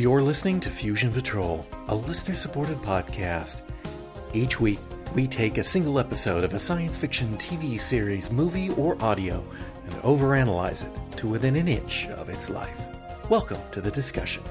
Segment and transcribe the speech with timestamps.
[0.00, 3.60] You're listening to Fusion Patrol, a listener supported podcast.
[4.32, 4.78] Each week,
[5.14, 9.44] we take a single episode of a science fiction TV series, movie, or audio
[9.84, 12.80] and overanalyze it to within an inch of its life.
[13.28, 14.42] Welcome to the discussion.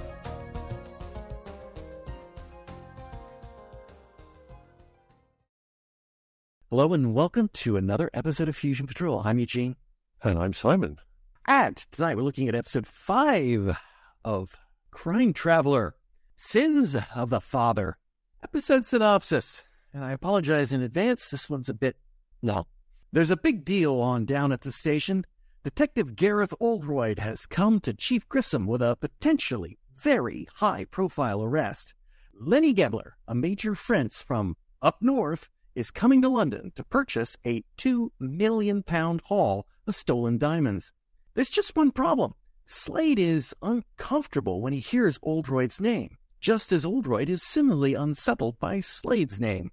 [6.70, 9.24] Hello and welcome to another episode of Fusion Patrol.
[9.26, 9.78] I'm Eugene.
[10.22, 11.00] And I'm Simon.
[11.48, 13.76] And tonight we're looking at episode five
[14.24, 14.56] of
[15.02, 15.96] Crime Traveller
[16.36, 17.98] Sins of the Father.
[18.44, 19.64] Episode synopsis.
[19.94, 21.96] And I apologize in advance, this one's a bit
[22.42, 22.66] long.
[23.14, 25.24] There's a big deal on down at the station.
[25.64, 31.96] Detective Gareth Oldroyd has come to Chief Grissom with a potentially very high profile arrest.
[32.38, 37.64] Lenny Gebler, a major fence from up north, is coming to London to purchase a
[37.78, 40.92] two million pound haul of stolen diamonds.
[41.36, 42.34] There's just one problem.
[42.72, 48.80] Slade is uncomfortable when he hears Oldroyd's name, just as Oldroyd is similarly unsettled by
[48.80, 49.72] Slade's name.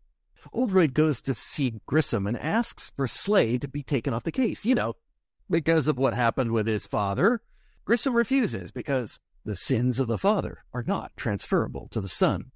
[0.50, 4.64] Oldroyd goes to see Grissom and asks for Slade to be taken off the case,
[4.64, 4.94] you know,
[5.50, 7.42] because of what happened with his father.
[7.84, 12.50] Grissom refuses because the sins of the father are not transferable to the son.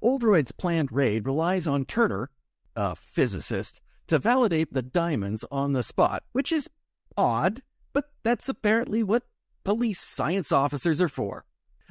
[0.00, 2.30] Oldroyd's planned raid relies on Turner,
[2.74, 6.70] a physicist, to validate the diamonds on the spot, which is
[7.14, 7.60] odd,
[7.92, 9.24] but that's apparently what
[9.64, 11.44] police science officers are for.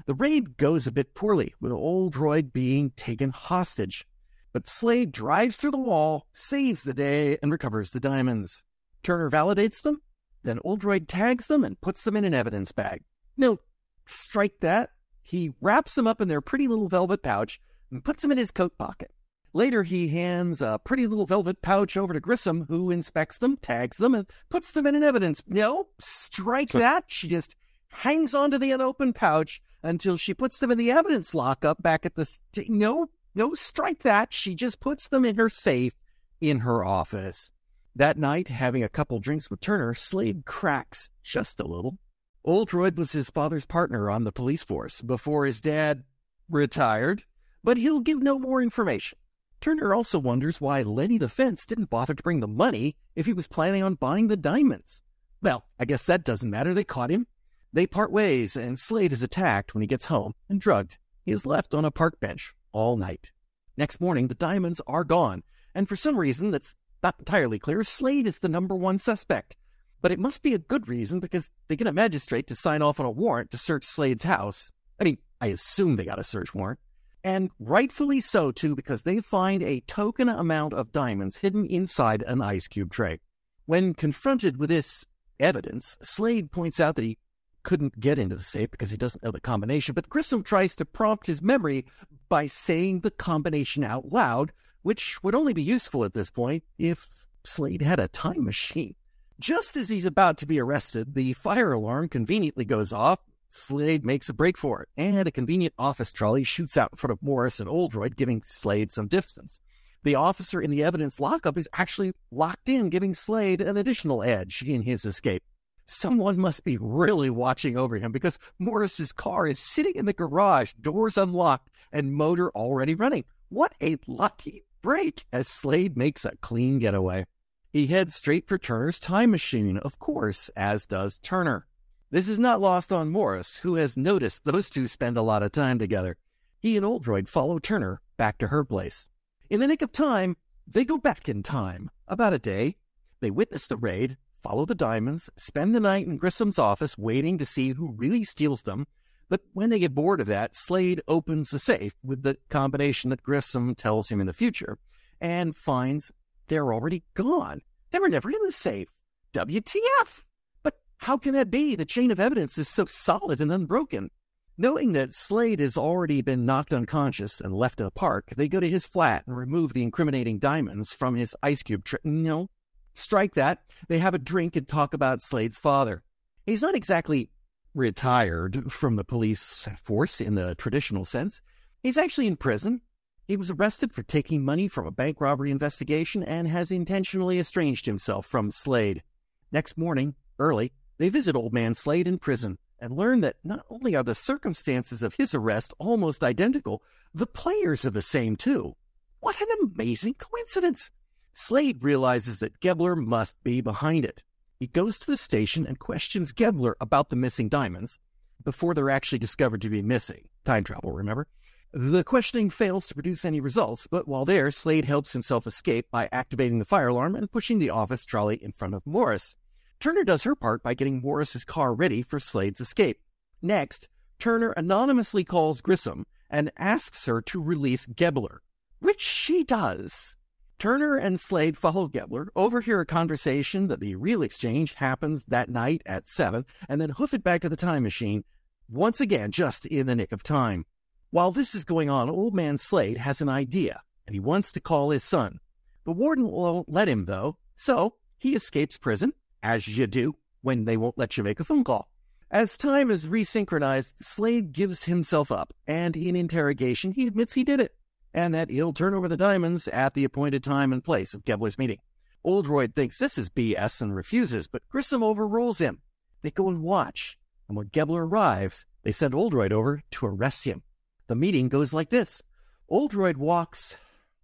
[0.05, 4.07] The raid goes a bit poorly, with Oldroyd being taken hostage.
[4.53, 8.63] But Slade drives through the wall, saves the day, and recovers the diamonds.
[9.03, 10.01] Turner validates them,
[10.43, 13.03] then Oldroyd tags them and puts them in an evidence bag.
[13.37, 13.59] No,
[14.05, 14.89] strike that.
[15.21, 17.61] He wraps them up in their pretty little velvet pouch
[17.91, 19.11] and puts them in his coat pocket.
[19.53, 23.97] Later, he hands a pretty little velvet pouch over to Grissom, who inspects them, tags
[23.97, 25.43] them, and puts them in an evidence.
[25.45, 27.05] No, strike that.
[27.07, 27.55] She just
[27.91, 32.15] hangs onto the unopened pouch until she puts them in the evidence lockup back at
[32.15, 32.25] the.
[32.25, 34.33] St- no, no, strike that.
[34.33, 35.93] She just puts them in her safe
[36.39, 37.51] in her office.
[37.95, 41.97] That night, having a couple drinks with Turner, Slade cracks just a little.
[42.43, 46.03] Oldroyd was his father's partner on the police force before his dad
[46.49, 47.23] retired,
[47.63, 49.17] but he'll give no more information.
[49.59, 53.33] Turner also wonders why Lenny the Fence didn't bother to bring the money if he
[53.33, 55.03] was planning on buying the diamonds.
[55.41, 56.73] Well, I guess that doesn't matter.
[56.73, 57.27] They caught him.
[57.73, 60.97] They part ways, and Slade is attacked when he gets home and drugged.
[61.23, 63.31] He is left on a park bench all night.
[63.77, 65.43] Next morning, the diamonds are gone,
[65.73, 69.55] and for some reason that's not entirely clear, Slade is the number one suspect.
[70.01, 72.99] But it must be a good reason because they get a magistrate to sign off
[72.99, 74.71] on a warrant to search Slade's house.
[74.99, 76.79] I mean, I assume they got a search warrant.
[77.23, 82.41] And rightfully so, too, because they find a token amount of diamonds hidden inside an
[82.41, 83.19] ice cube tray.
[83.65, 85.05] When confronted with this
[85.39, 87.19] evidence, Slade points out that he
[87.63, 90.85] couldn't get into the safe because he doesn't know the combination, but Grissom tries to
[90.85, 91.85] prompt his memory
[92.29, 94.51] by saying the combination out loud,
[94.81, 98.95] which would only be useful at this point if Slade had a time machine.
[99.39, 103.19] Just as he's about to be arrested, the fire alarm conveniently goes off.
[103.49, 107.11] Slade makes a break for it, and a convenient office trolley shoots out in front
[107.11, 109.59] of Morris and Oldroyd, giving Slade some distance.
[110.03, 114.63] The officer in the evidence lockup is actually locked in, giving Slade an additional edge
[114.63, 115.43] in his escape.
[115.93, 120.71] Someone must be really watching over him because Morris's car is sitting in the garage,
[120.79, 123.25] doors unlocked, and motor already running.
[123.49, 127.25] What a lucky break as Slade makes a clean getaway.
[127.73, 131.67] He heads straight for Turner's time machine, of course, as does Turner.
[132.09, 135.51] This is not lost on Morris, who has noticed those two spend a lot of
[135.51, 136.15] time together.
[136.57, 139.07] He and Oldroyd follow Turner back to her place.
[139.49, 142.77] In the nick of time, they go back in time, about a day.
[143.19, 147.45] They witness the raid, follow the diamonds, spend the night in Grissom's office waiting to
[147.45, 148.87] see who really steals them.
[149.29, 153.23] But when they get bored of that, Slade opens the safe with the combination that
[153.23, 154.77] Grissom tells him in the future
[155.21, 156.11] and finds
[156.47, 157.61] they're already gone.
[157.91, 158.89] They were never in the safe.
[159.33, 160.23] WTF!
[160.63, 161.75] But how can that be?
[161.75, 164.09] The chain of evidence is so solid and unbroken.
[164.57, 168.59] Knowing that Slade has already been knocked unconscious and left in a park, they go
[168.59, 171.99] to his flat and remove the incriminating diamonds from his ice cube tray.
[172.03, 172.49] No,
[172.93, 173.59] strike that.
[173.87, 176.03] They have a drink and talk about Slade's father.
[176.45, 177.29] He's not exactly
[177.73, 181.41] retired from the police force in the traditional sense.
[181.83, 182.81] He's actually in prison.
[183.27, 187.85] He was arrested for taking money from a bank robbery investigation and has intentionally estranged
[187.85, 189.03] himself from Slade.
[189.51, 193.95] Next morning, early, they visit Old Man Slade in prison and learn that not only
[193.95, 196.81] are the circumstances of his arrest almost identical,
[197.13, 198.75] the players are the same too.
[199.19, 200.89] What an amazing coincidence!
[201.33, 204.23] Slade realizes that Gebler must be behind it.
[204.59, 207.99] He goes to the station and questions Gebler about the missing diamonds
[208.43, 210.27] before they're actually discovered to be missing.
[210.43, 211.27] time travel, remember?
[211.73, 216.09] The questioning fails to produce any results, but while there, Slade helps himself escape by
[216.11, 219.35] activating the fire alarm and pushing the office trolley in front of Morris.
[219.79, 222.99] Turner does her part by getting Morris's car ready for Slade's escape.
[223.41, 223.87] Next,
[224.19, 228.39] Turner anonymously calls Grissom and asks her to release Gebler,
[228.79, 230.15] which she does.
[230.61, 235.81] Turner and Slade follow Gebler, overhear a conversation that the real exchange happens that night
[235.87, 238.23] at 7, and then hoof it back to the time machine,
[238.69, 240.67] once again just in the nick of time.
[241.09, 244.59] While this is going on, Old Man Slade has an idea, and he wants to
[244.59, 245.39] call his son.
[245.83, 250.13] The warden won't let him, though, so he escapes prison, as you do
[250.43, 251.89] when they won't let you make a phone call.
[252.29, 257.59] As time is resynchronized, Slade gives himself up, and in interrogation, he admits he did
[257.59, 257.73] it,
[258.13, 261.57] and that he'll turn over the diamonds at the appointed time and place of Gebler's
[261.57, 261.79] meeting.
[262.23, 265.81] Oldroyd thinks this is BS and refuses, but Grissom overrules him.
[266.21, 267.17] They go and watch,
[267.47, 270.63] and when Gebler arrives, they send Oldroyd over to arrest him.
[271.07, 272.21] The meeting goes like this
[272.69, 273.77] Oldroyd walks.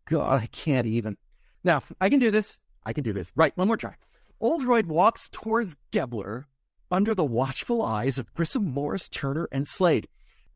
[0.06, 1.18] God, I can't even.
[1.64, 2.60] Now, I can do this.
[2.86, 3.32] I can do this.
[3.36, 3.96] Right, one more try.
[4.40, 6.46] Oldroyd walks towards Gebler
[6.90, 10.08] under the watchful eyes of Grissom, Morris, Turner, and Slade.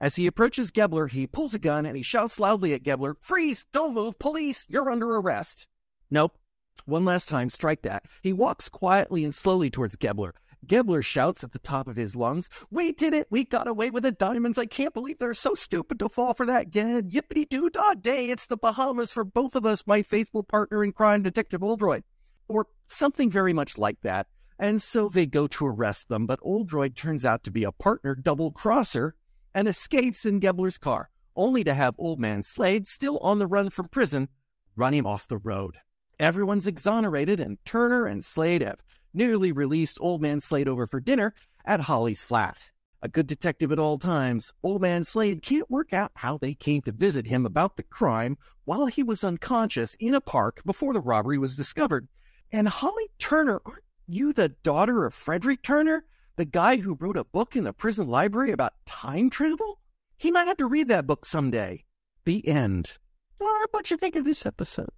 [0.02, 3.68] As he approaches Gebler, he pulls a gun and he shouts loudly at Gebler, Freeze!
[3.72, 4.18] Don't move!
[4.18, 4.66] Police!
[4.68, 5.68] You're under arrest!
[6.10, 6.40] Nope.
[6.86, 8.06] One last time, strike that.
[8.24, 10.32] He walks quietly and slowly towards Gebler.
[10.66, 13.28] Gebler shouts at the top of his lungs, We did it!
[13.30, 14.58] We got away with the diamonds!
[14.58, 17.12] I can't believe they're so stupid to fall for that gad!
[17.12, 18.32] Yippity doo dah day!
[18.32, 22.04] It's the Bahamas for both of us, my faithful partner in crime, Detective Oldroyd.
[22.48, 24.26] Or something very much like that.
[24.58, 28.16] And so they go to arrest them, but Oldroyd turns out to be a partner
[28.16, 29.14] double crosser
[29.54, 33.70] and escapes in Gebler's car, only to have Old Man Slade, still on the run
[33.70, 34.30] from prison,
[34.76, 35.78] run him off the road.
[36.20, 38.84] Everyone's exonerated, and Turner and Slade have
[39.14, 41.34] nearly released Old Man Slade over for dinner
[41.66, 42.60] at Holly's flat.
[43.04, 46.82] A good detective at all times, Old Man Slade can't work out how they came
[46.84, 51.02] to visit him about the crime while he was unconscious in a park before the
[51.02, 52.08] robbery was discovered.
[52.52, 57.24] And Holly Turner, aren't you the daughter of Frederick Turner, the guy who wrote a
[57.24, 59.80] book in the prison library about time travel?
[60.18, 61.86] He might have to read that book someday.
[62.26, 62.94] The end.
[63.38, 64.90] what you think of this episode?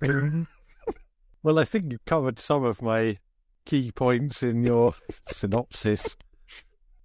[1.42, 3.18] well, I think you covered some of my
[3.64, 4.94] key points in your
[5.28, 6.16] synopsis.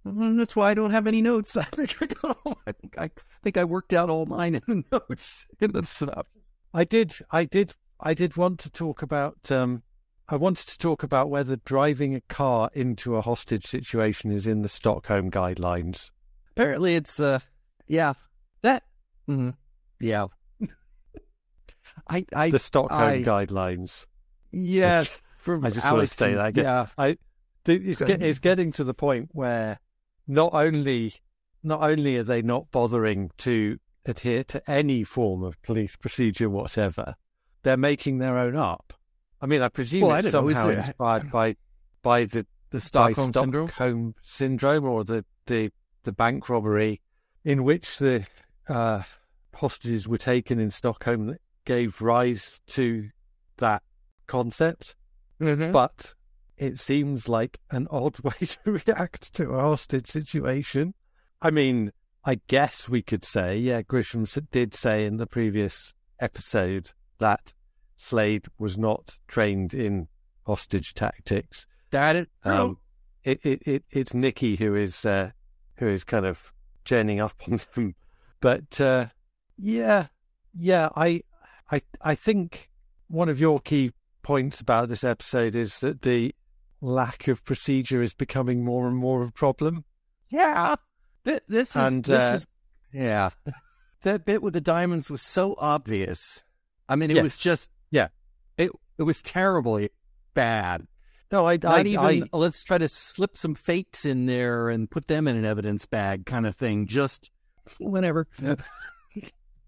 [0.04, 1.56] That's why I don't have any notes.
[1.56, 2.34] I think I,
[2.66, 3.10] I think I
[3.42, 6.42] think I worked out all mine in the notes in the synopsis.
[6.72, 7.14] I did.
[7.30, 7.74] I did.
[8.00, 9.50] I did want to talk about.
[9.50, 9.82] Um,
[10.28, 14.62] I wanted to talk about whether driving a car into a hostage situation is in
[14.62, 16.10] the Stockholm guidelines.
[16.52, 17.40] Apparently, it's uh,
[17.86, 18.14] yeah,
[18.62, 18.84] that,
[19.28, 19.50] mm-hmm.
[20.00, 20.26] yeah.
[22.08, 24.06] I, I, the Stockholm I, guidelines.
[24.50, 26.56] Yes, from I just want to say that.
[26.56, 27.18] Yeah, I,
[27.66, 29.78] it's, get, it's getting to the point where
[30.26, 31.14] not only
[31.62, 37.14] not only are they not bothering to adhere to any form of police procedure whatever,
[37.62, 38.94] they're making their own up.
[39.44, 41.56] I mean, I presume well, it's somehow it, inspired by
[42.02, 44.14] by the the Stockholm, Stockholm syndrome?
[44.22, 45.70] syndrome or the, the
[46.04, 47.02] the bank robbery
[47.44, 48.24] in which the
[48.70, 49.02] uh,
[49.54, 53.10] hostages were taken in Stockholm that gave rise to
[53.58, 53.82] that
[54.26, 54.96] concept.
[55.38, 55.72] Mm-hmm.
[55.72, 56.14] But
[56.56, 60.94] it seems like an odd way to react to a hostage situation.
[61.42, 61.92] I mean,
[62.24, 67.52] I guess we could say, yeah, Grissom did say in the previous episode that
[67.96, 70.08] Slade was not trained in
[70.46, 71.66] hostage tactics.
[71.90, 72.52] That is true.
[72.52, 72.78] Um,
[73.22, 75.30] it, it, it, it's Nikki who is uh,
[75.76, 76.52] who is kind of
[76.84, 77.94] churning up on them.
[78.40, 79.06] But uh,
[79.56, 80.08] yeah,
[80.56, 81.22] yeah, I,
[81.70, 82.70] I, I think
[83.08, 86.34] one of your key points about this episode is that the
[86.80, 89.84] lack of procedure is becoming more and more of a problem.
[90.28, 90.76] Yeah,
[91.24, 92.46] this, this is and, this uh, is
[92.92, 93.30] yeah.
[94.02, 96.42] that bit with the diamonds was so obvious.
[96.88, 97.22] I mean, it yes.
[97.22, 97.70] was just
[98.98, 99.90] it was terribly
[100.34, 100.86] bad.
[101.32, 102.28] No, I, not I, even.
[102.32, 105.86] I, let's try to slip some fakes in there and put them in an evidence
[105.86, 106.86] bag, kind of thing.
[106.86, 107.30] Just
[107.80, 108.26] whenever.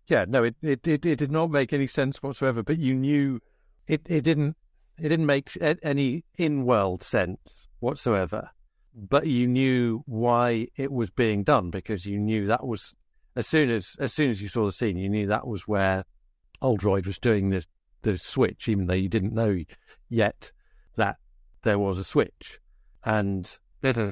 [0.06, 2.62] yeah, no, it, it it it did not make any sense whatsoever.
[2.62, 3.40] But you knew
[3.87, 4.56] it it didn't
[4.99, 8.50] it didn't make any in world sense whatsoever.
[8.95, 12.95] But you knew why it was being done because you knew that was
[13.35, 16.04] as soon as as soon as you saw the scene, you knew that was where
[16.62, 17.64] Oldroyd was doing the
[18.06, 19.58] the switch, even though you didn't know
[20.08, 20.52] yet
[20.94, 21.16] that
[21.64, 22.60] there was a switch,
[23.04, 24.10] and mm-hmm.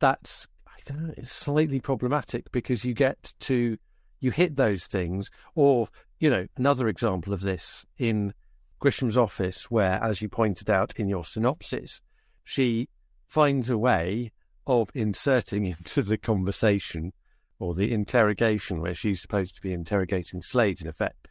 [0.00, 3.78] that's I don't know, it's slightly problematic because you get to
[4.18, 5.88] you hit those things, or
[6.18, 8.34] you know another example of this in
[8.80, 12.00] Grissom's office, where, as you pointed out in your synopsis,
[12.42, 12.88] she
[13.26, 14.32] finds a way
[14.66, 17.12] of inserting into the conversation
[17.58, 21.25] or the interrogation where she's supposed to be interrogating Slade in effect,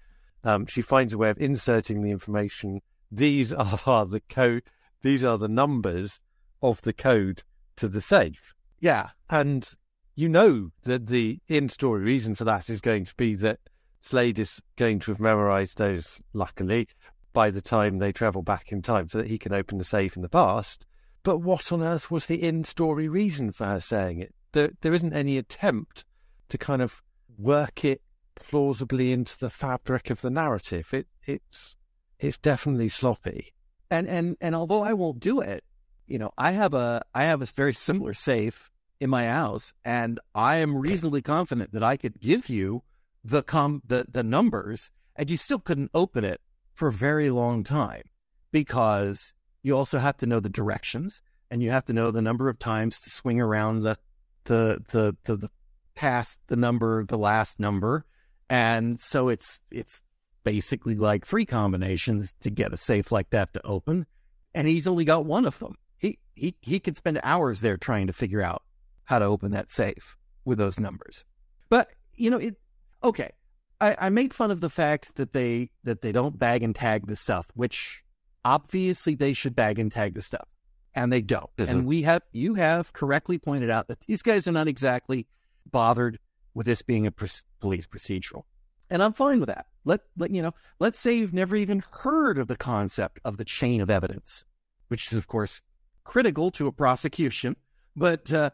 [0.46, 2.82] um, she finds a way of inserting the information.
[3.12, 4.64] These are the code.
[5.02, 6.20] These are the numbers
[6.62, 7.44] of the code
[7.78, 8.54] to the safe.
[8.80, 9.70] Yeah, and
[10.16, 13.60] you know that the in-story reason for that is going to be that
[14.00, 16.22] Slade is going to have memorized those.
[16.34, 16.88] Luckily,
[17.34, 20.16] by the time they travel back in time, so that he can open the safe
[20.16, 20.86] in the past.
[21.24, 24.34] But what on earth was the in-story reason for her saying it?
[24.52, 26.06] There, there isn't any attempt
[26.50, 27.02] to kind of
[27.38, 28.02] work it
[28.48, 30.94] plausibly into the fabric of the narrative.
[30.94, 31.76] It, it's,
[32.20, 33.54] it's definitely sloppy.
[33.90, 35.64] And and and although I won't do it,
[36.08, 40.20] you know, I have a I have a very similar safe in my house, and
[40.34, 42.84] I am reasonably confident that I could give you
[43.24, 46.42] the com the the numbers, and you still couldn't open it
[46.74, 48.04] for a very long time
[48.52, 52.50] because you also have to know the directions and you have to know the number
[52.50, 53.98] of times to swing around the
[54.46, 55.50] the the the, the
[55.96, 58.06] past the number the last number
[58.50, 60.02] and so it's it's
[60.44, 64.06] basically like three combinations to get a safe like that to open.
[64.54, 65.76] And he's only got one of them.
[65.98, 68.64] He he he could spend hours there trying to figure out
[69.04, 71.26] how to open that safe with those numbers.
[71.70, 72.56] But you know it
[73.04, 73.32] okay.
[73.82, 77.08] I, I make fun of the fact that they that they don't bag and tag
[77.08, 78.04] the stuff which
[78.46, 80.48] obviously they should bag and tag the stuff.
[80.98, 81.50] And they don't.
[81.58, 85.28] And we have you have correctly pointed out that these guys are not exactly
[85.70, 86.20] bothered
[86.56, 87.26] with this being a pr-
[87.60, 88.46] police procedural,
[88.90, 89.68] and I'm fine with that.
[89.84, 90.54] Let let you know.
[90.80, 94.46] Let's say you've never even heard of the concept of the chain of evidence,
[94.88, 95.62] which is of course
[96.04, 97.56] critical to a prosecution,
[97.96, 98.50] but uh,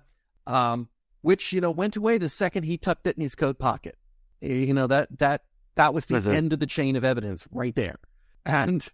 [0.46, 0.90] um,
[1.22, 3.98] which you know went away the second he tucked it in his coat pocket.
[4.42, 5.44] You know that that
[5.76, 8.00] that was the end of the chain of evidence right there,
[8.46, 8.86] and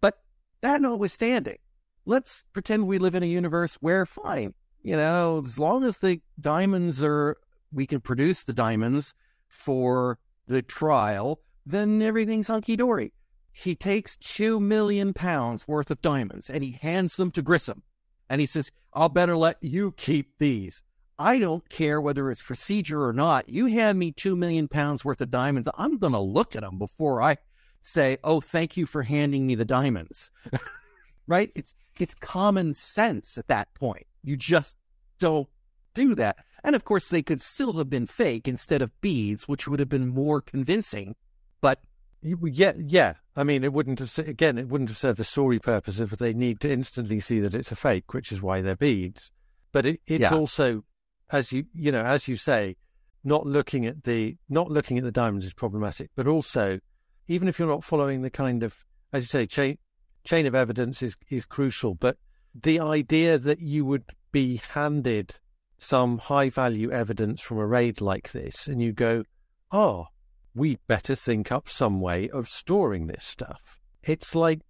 [0.00, 0.18] but
[0.62, 1.58] that notwithstanding
[2.06, 6.20] let's pretend we live in a universe where fine, you know, as long as the
[6.40, 7.36] diamonds are,
[7.72, 9.14] we can produce the diamonds
[9.48, 13.12] for the trial, then everything's hunky dory.
[13.52, 17.82] He takes two million pounds worth of diamonds and he hands them to Grissom.
[18.28, 20.82] And he says, I'll better let you keep these.
[21.18, 23.48] I don't care whether it's procedure or not.
[23.48, 25.68] You hand me two million pounds worth of diamonds.
[25.78, 27.38] I'm going to look at them before I
[27.80, 30.30] say, oh, thank you for handing me the diamonds.
[31.26, 31.50] right?
[31.54, 34.06] It's it's common sense at that point.
[34.22, 34.76] You just
[35.18, 35.48] don't
[35.94, 36.36] do that.
[36.66, 39.88] And of course, they could still have been fake instead of beads, which would have
[39.88, 41.14] been more convincing.
[41.60, 41.78] But
[42.20, 43.14] yeah, yeah.
[43.36, 44.58] I mean, it wouldn't have again.
[44.58, 47.70] It wouldn't have served the story purpose if they need to instantly see that it's
[47.70, 49.30] a fake, which is why they're beads.
[49.70, 50.34] But it, it's yeah.
[50.34, 50.82] also,
[51.30, 52.74] as you you know, as you say,
[53.22, 56.10] not looking at the not looking at the diamonds is problematic.
[56.16, 56.80] But also,
[57.28, 59.78] even if you're not following the kind of, as you say, chain
[60.24, 62.16] chain of evidence is, is crucial, but
[62.60, 65.36] the idea that you would be handed
[65.78, 69.24] some high value evidence from a raid like this and you go,
[69.70, 70.06] oh,
[70.54, 73.78] we better think up some way of storing this stuff.
[74.02, 74.60] It's like,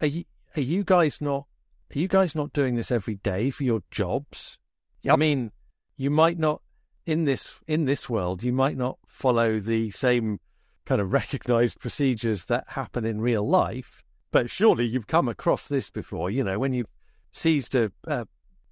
[0.00, 0.24] are you,
[0.56, 1.46] are you guys not,
[1.94, 4.58] are you guys not doing this every day for your jobs?
[5.02, 5.14] Yep.
[5.14, 5.52] I mean,
[5.96, 6.62] you might not
[7.06, 10.40] in this in this world, you might not follow the same
[10.84, 15.90] kind of recognized procedures that happen in real life, but surely you've come across this
[15.90, 16.90] before, you know, when you've
[17.32, 18.26] seized a, a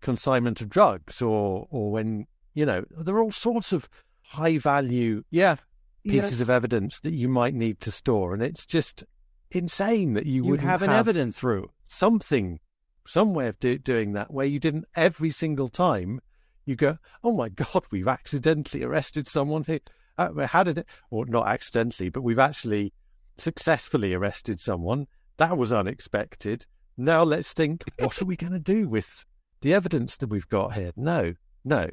[0.04, 3.88] consignment of drugs or, or when, you know, there are all sorts of
[4.20, 5.56] high value yeah,
[6.04, 6.40] pieces yes.
[6.42, 8.34] of evidence that you might need to store.
[8.34, 9.02] And it's just
[9.50, 12.60] insane that you, you would have an have evidence through something,
[13.06, 16.20] some way of do, doing that where you didn't every single time
[16.66, 19.80] you go, oh my God, we've accidentally arrested someone who,
[20.18, 22.92] uh, how did it, or not accidentally, but we've actually
[23.36, 25.06] successfully arrested someone
[25.38, 26.66] that was unexpected.
[26.96, 29.24] Now let's think, what are we going to do with
[29.64, 30.92] the evidence that we've got here?
[30.94, 31.88] No, no.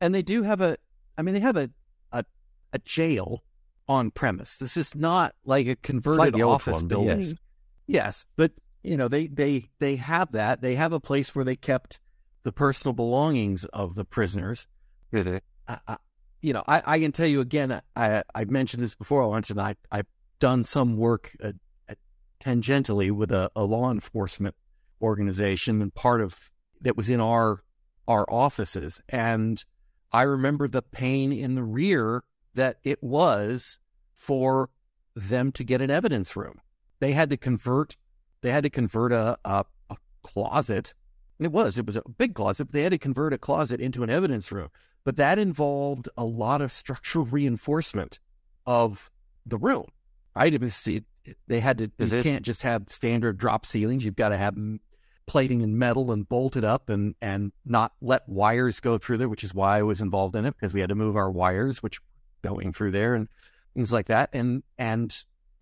[0.00, 0.76] And they do have a,
[1.16, 1.70] I mean, they have a,
[2.10, 2.24] a,
[2.72, 3.44] a jail
[3.88, 4.56] on premise.
[4.56, 7.20] This is not like a converted like office one, building.
[7.20, 7.34] Yes.
[7.86, 8.52] yes, but
[8.82, 10.62] you know, they, they, they have that.
[10.62, 12.00] They have a place where they kept
[12.42, 14.66] the personal belongings of the prisoners.
[15.14, 15.30] I,
[15.68, 15.96] I,
[16.40, 19.60] you know, I, I can tell you again, I, I mentioned this before I mentioned
[19.60, 20.08] I, I've
[20.40, 21.52] done some work, uh,
[22.40, 24.56] tangentially with a, a law enforcement
[25.00, 26.50] organization and part of
[26.82, 27.62] that was in our
[28.06, 29.00] our offices.
[29.08, 29.64] And
[30.12, 32.24] I remember the pain in the rear
[32.54, 33.78] that it was
[34.12, 34.70] for
[35.14, 36.60] them to get an evidence room.
[37.00, 37.96] They had to convert
[38.42, 40.94] they had to convert a, a, a closet.
[41.38, 43.80] And it was, it was a big closet, but they had to convert a closet
[43.80, 44.68] into an evidence room.
[45.04, 48.18] But that involved a lot of structural reinforcement
[48.66, 49.10] of
[49.46, 49.86] the room.
[50.36, 50.54] Right?
[50.54, 51.04] It was it,
[51.46, 51.90] they had to.
[51.98, 52.22] Is you it?
[52.22, 54.04] can't just have standard drop ceilings.
[54.04, 54.56] You've got to have
[55.26, 59.44] plating in metal and bolted up and and not let wires go through there, which
[59.44, 62.00] is why I was involved in it because we had to move our wires, which
[62.42, 63.28] going through there and
[63.74, 64.30] things like that.
[64.32, 65.16] And and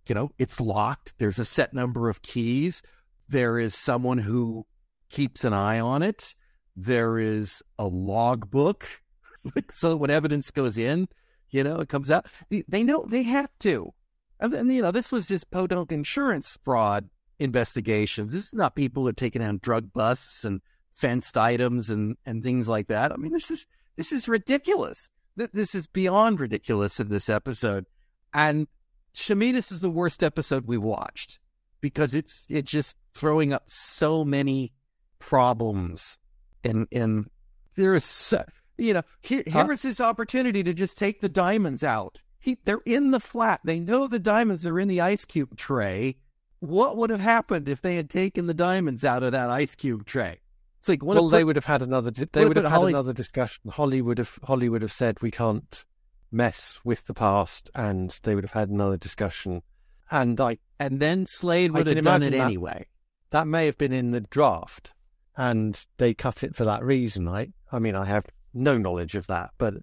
[0.06, 1.14] you know, it's locked.
[1.18, 2.82] There's a set number of keys.
[3.28, 4.66] There is someone who
[5.08, 6.34] keeps an eye on it.
[6.74, 8.86] There is a logbook,
[9.70, 11.08] so when evidence goes in,
[11.50, 12.26] you know, it comes out.
[12.48, 13.92] They know they have to.
[14.38, 18.32] And, and you know, this was just podunk insurance fraud investigations.
[18.32, 20.60] This is not people who are taking down drug busts and
[20.92, 23.10] fenced items and, and things like that.
[23.10, 23.66] I mean, this is
[23.96, 25.08] this is ridiculous.
[25.36, 27.86] This is beyond ridiculous in this episode.
[28.34, 28.68] And
[29.14, 31.38] Shamitas is the worst episode we watched
[31.80, 34.72] because it's it's just throwing up so many
[35.18, 36.18] problems.
[36.62, 37.30] And and
[37.74, 38.44] there is so,
[38.76, 42.20] you know here, here is his opportunity to just take the diamonds out.
[42.38, 43.60] He, they're in the flat.
[43.64, 46.16] They know the diamonds are in the ice cube tray
[46.60, 50.06] what would have happened if they had taken the diamonds out of that ice cube
[50.06, 50.40] tray?
[50.78, 52.10] It's like well, put, they would have had another.
[52.10, 52.94] They would have had Holly's...
[52.94, 53.70] another discussion.
[53.70, 54.38] Holly would have.
[54.44, 55.84] Holly would have said we can't
[56.30, 59.62] mess with the past, and they would have had another discussion.
[60.10, 62.86] And I and then Slade would have done it that, anyway.
[63.30, 64.92] That may have been in the draft,
[65.36, 67.28] and they cut it for that reason.
[67.28, 67.48] I.
[67.72, 69.74] I mean, I have no knowledge of that, but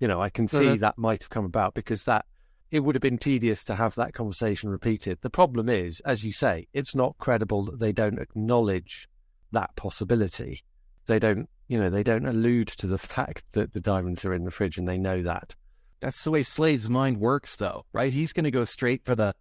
[0.00, 2.24] you know, I can see that might have come about because that
[2.70, 5.18] it would have been tedious to have that conversation repeated.
[5.20, 9.08] The problem is, as you say, it's not credible that they don't acknowledge
[9.52, 10.64] that possibility.
[11.06, 14.44] They don't, you know, they don't allude to the fact that the diamonds are in
[14.44, 15.54] the fridge and they know that.
[16.00, 18.12] That's the way Slade's mind works, though, right?
[18.12, 19.34] He's going to go straight for the,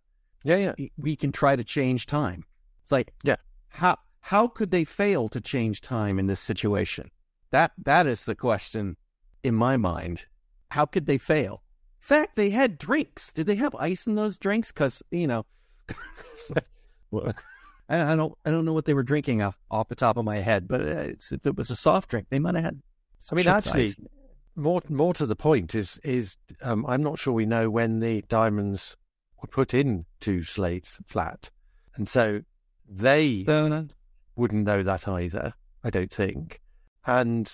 [0.44, 0.88] yeah, yeah.
[0.98, 2.46] We can try to change time.
[2.82, 3.38] It's like, yeah,
[3.70, 7.12] how how could they fail to change time in this situation?
[7.52, 8.98] That that is the question
[9.44, 10.26] in my mind.
[10.72, 11.62] How could they fail?
[12.06, 13.34] Fact, they had drinks.
[13.34, 14.72] Did they have ice in those drinks?
[14.72, 15.46] Because you know,
[17.90, 20.38] I, don't, I don't know what they were drinking off, off the top of my
[20.38, 20.68] head.
[20.68, 22.82] But if it was a soft drink, they might have had.
[23.32, 23.96] I mean, actually, ice.
[24.56, 28.24] more more to the point is is um, I'm not sure we know when the
[28.30, 28.96] diamonds
[29.42, 31.50] were put into Slade's flat,
[31.96, 32.42] and so
[32.88, 33.44] they
[34.36, 35.54] wouldn't know that either.
[35.84, 36.62] I don't think,
[37.06, 37.52] and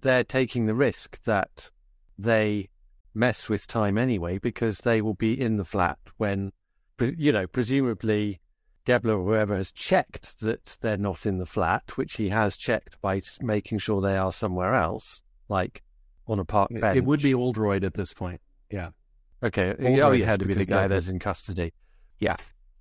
[0.00, 1.70] they're taking the risk that
[2.18, 2.68] they
[3.14, 6.52] mess with time anyway because they will be in the flat when,
[6.98, 8.40] you know, presumably
[8.86, 13.00] Gebler or whoever has checked that they're not in the flat, which he has checked
[13.00, 15.82] by making sure they are somewhere else, like
[16.26, 16.96] on a park bench.
[16.96, 18.40] It would be Oldroyd at this point.
[18.70, 18.90] Yeah.
[19.42, 19.74] Okay.
[19.78, 21.72] Oh, Oldroyd oh, you had to be the guy that's in custody.
[22.18, 22.36] Yeah.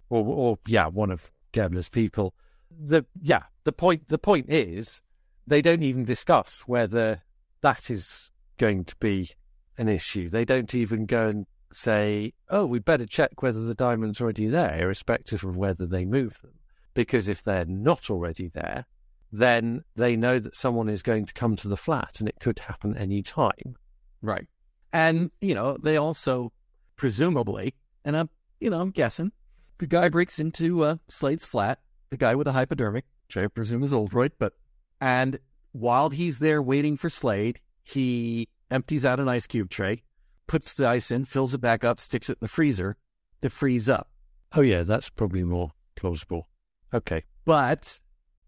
[0.10, 2.34] Or, or yeah, one of Gebler's people.
[2.70, 5.02] The yeah, the point the point is
[5.46, 7.22] they don't even discuss whether
[7.62, 9.30] that is going to be
[9.78, 10.30] an issue.
[10.30, 14.80] They don't even go and say, oh, we better check whether the diamond's already there,
[14.80, 16.54] irrespective of whether they move them.
[16.94, 18.86] Because if they're not already there,
[19.32, 22.60] then they know that someone is going to come to the flat and it could
[22.60, 23.76] happen any time.
[24.22, 24.48] Right.
[24.92, 26.54] And, you know, they also
[26.96, 27.74] presumably,
[28.06, 29.32] and I'm, you know, I'm guessing,
[29.80, 31.80] the guy breaks into uh, Slade's flat,
[32.12, 34.54] the guy with a hypodermic, which I presume is Oldroyd, but,
[35.02, 35.40] and
[35.72, 40.04] while he's there waiting for Slade, he empties out an ice cube tray,
[40.48, 42.98] puts the ice in, fills it back up, sticks it in the freezer
[43.42, 44.10] to freeze up.
[44.56, 46.48] Oh, yeah, that's probably more plausible.
[46.94, 47.24] Okay.
[47.46, 48.00] But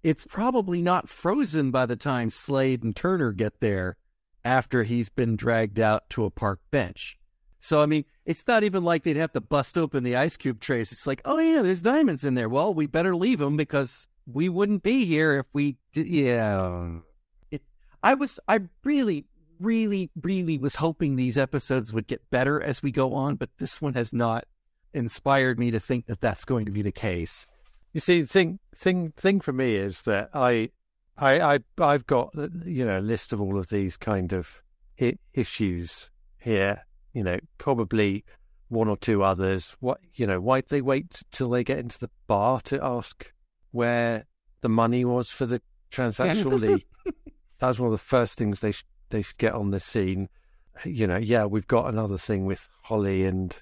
[0.03, 3.97] it's probably not frozen by the time Slade and Turner get there
[4.43, 7.17] after he's been dragged out to a park bench.
[7.57, 10.59] So, I mean, it's not even like they'd have to bust open the ice cube
[10.59, 10.91] trays.
[10.91, 12.49] It's like, oh, yeah, there's diamonds in there.
[12.49, 16.05] Well, we better leave them because we wouldn't be here if we did.
[16.05, 16.99] Yeah.
[17.49, 17.63] It,
[18.03, 19.25] I was, I really,
[19.59, 23.81] really, really was hoping these episodes would get better as we go on, but this
[23.81, 24.45] one has not
[24.93, 27.45] inspired me to think that that's going to be the case.
[27.93, 30.69] You see, the thing, thing, thing for me is that I,
[31.17, 32.33] I, I, I've got
[32.65, 34.61] you know a list of all of these kind of
[35.33, 36.85] issues here.
[37.13, 38.25] You know, probably
[38.67, 39.77] one or two others.
[39.79, 43.31] What you know, why'd they wait till they get into the bar to ask
[43.71, 44.25] where
[44.61, 46.49] the money was for the transaction?
[46.59, 46.81] the,
[47.59, 50.29] that was one of the first things they sh- they should get on the scene.
[50.83, 53.55] You know, yeah, we've got another thing with Holly and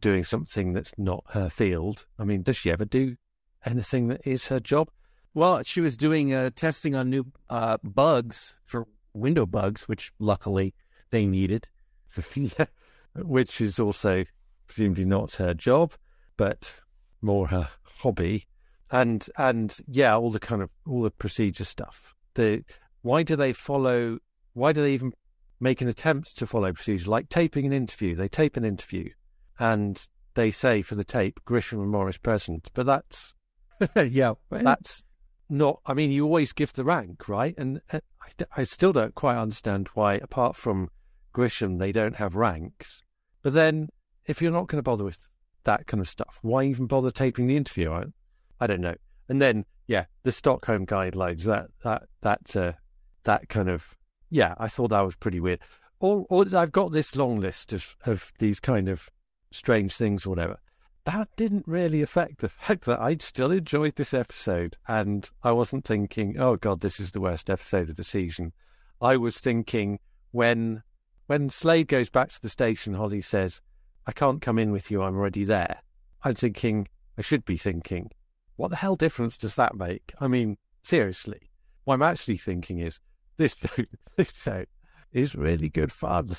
[0.00, 2.06] doing something that's not her field.
[2.18, 3.16] I mean, does she ever do
[3.64, 4.90] anything that is her job?
[5.34, 10.74] Well, she was doing uh, testing on new uh, bugs for window bugs, which luckily
[11.10, 11.68] they needed.
[13.14, 14.24] which is also
[14.66, 15.92] presumably not her job,
[16.36, 16.80] but
[17.20, 18.46] more her hobby.
[18.90, 22.14] And and yeah, all the kind of all the procedure stuff.
[22.34, 22.64] The
[23.02, 24.18] why do they follow
[24.58, 25.12] why do they even
[25.60, 27.10] make an attempt to follow procedure?
[27.10, 28.14] Like taping an interview.
[28.14, 29.10] They tape an interview
[29.58, 30.00] and
[30.34, 32.70] they say for the tape, Grissom and Morris present.
[32.74, 33.34] But that's,
[33.96, 35.04] yeah, that's,
[35.48, 35.80] not.
[35.86, 37.54] I mean, you always give the rank, right?
[37.56, 40.90] And uh, I, I still don't quite understand why, apart from
[41.32, 43.02] Grissom, they don't have ranks.
[43.42, 43.88] But then,
[44.26, 45.26] if you're not going to bother with
[45.64, 47.92] that kind of stuff, why even bother taping the interview?
[47.92, 48.04] I,
[48.60, 48.96] I don't know.
[49.28, 51.44] And then, yeah, the Stockholm guidelines.
[51.44, 52.72] That that that uh,
[53.24, 53.94] that kind of
[54.30, 55.60] yeah, I thought that was pretty weird.
[56.00, 59.10] Or, or I've got this long list of of these kind of
[59.50, 60.58] strange things or whatever
[61.08, 65.86] that didn't really affect the fact that I'd still enjoyed this episode and I wasn't
[65.86, 68.52] thinking, oh God, this is the worst episode of the season.
[69.00, 70.00] I was thinking
[70.32, 70.82] when
[71.26, 73.62] when Slade goes back to the station, Holly says,
[74.06, 75.82] I can't come in with you, I'm already there.
[76.22, 78.10] I'm thinking, I should be thinking,
[78.56, 80.12] what the hell difference does that make?
[80.20, 81.50] I mean, seriously.
[81.84, 82.98] What I'm actually thinking is,
[83.38, 83.84] this show,
[84.16, 84.64] this show
[85.12, 86.36] is really good fun.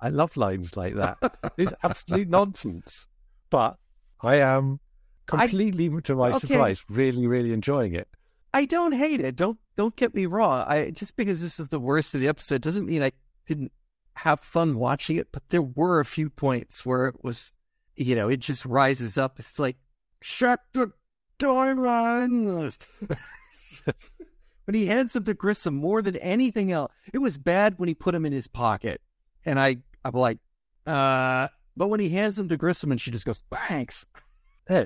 [0.00, 1.18] I love lines like that.
[1.56, 3.06] it's absolute nonsense.
[3.50, 3.76] But
[4.20, 4.80] I am
[5.26, 6.38] completely, I, to my okay.
[6.38, 8.08] surprise, really, really enjoying it.
[8.52, 9.36] I don't hate it.
[9.36, 10.64] Don't don't get me wrong.
[10.66, 13.12] I just because this is the worst of the episode doesn't mean I
[13.46, 13.72] didn't
[14.14, 15.28] have fun watching it.
[15.32, 17.52] But there were a few points where it was,
[17.96, 19.38] you know, it just rises up.
[19.38, 19.76] It's like
[20.22, 20.92] shut the
[21.38, 22.78] diamonds.
[24.68, 27.94] when he hands them to Grissom more than anything else, it was bad when he
[27.94, 29.00] put them in his pocket,
[29.46, 30.40] and I I'm like,
[30.86, 34.04] uh, but when he hands them to Grissom and she just goes, thanks.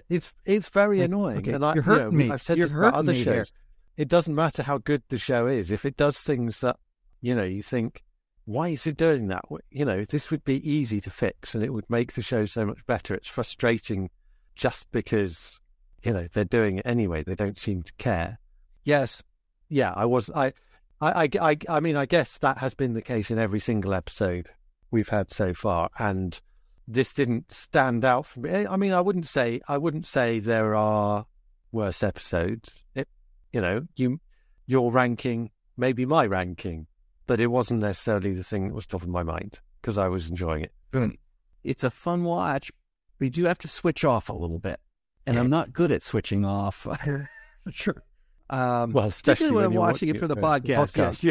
[0.08, 1.38] It's it's very like, annoying.
[1.38, 2.30] Okay, and I, you're hurting you know, me.
[2.30, 3.24] I've said you're this about other shows.
[3.24, 3.46] Here.
[3.96, 5.72] It doesn't matter how good the show is.
[5.72, 6.76] If it does things that,
[7.20, 8.04] you know, you think,
[8.44, 9.44] why is it doing that?
[9.72, 12.64] You know, this would be easy to fix and it would make the show so
[12.64, 13.12] much better.
[13.12, 14.10] It's frustrating
[14.54, 15.58] just because,
[16.04, 17.24] you know, they're doing it anyway.
[17.24, 18.38] They don't seem to care.
[18.84, 19.24] Yes.
[19.72, 20.52] Yeah, I was, I,
[21.00, 24.48] I, I, I mean, I guess that has been the case in every single episode
[24.90, 25.90] we've had so far.
[25.98, 26.40] And,
[26.88, 28.50] this didn't stand out for me.
[28.50, 31.26] Eh, I mean, I wouldn't say I wouldn't say there are
[31.70, 32.84] worse episodes.
[32.94, 33.08] It,
[33.52, 34.20] you know, you
[34.66, 36.86] your ranking, maybe my ranking,
[37.26, 40.28] but it wasn't necessarily the thing that was top of my mind because I was
[40.28, 40.72] enjoying it.
[41.64, 42.70] It's a fun watch.
[43.18, 44.80] We do have to switch off a little bit,
[45.26, 46.86] and I'm not good at switching off.
[47.70, 48.02] sure.
[48.52, 50.92] Um, well, especially when, when I'm watching it for the podcast.
[50.94, 51.22] podcast.